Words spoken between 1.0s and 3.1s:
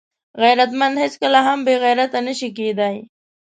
هیڅکله هم بېغیرته نه شي کېدای